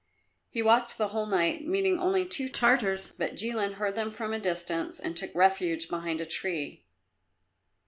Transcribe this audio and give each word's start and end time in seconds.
He 0.49 0.63
walked 0.63 0.97
the 0.97 1.09
whole 1.09 1.27
night, 1.27 1.63
meeting 1.67 1.99
only 1.99 2.25
two 2.25 2.49
Tartars, 2.49 3.11
but 3.19 3.35
Jilin 3.35 3.73
heard 3.73 3.93
them 3.93 4.09
from 4.09 4.33
a 4.33 4.39
distance 4.39 4.99
and 4.99 5.15
took 5.15 5.35
refuge 5.35 5.89
behind 5.89 6.19
a 6.19 6.25
tree. 6.25 6.87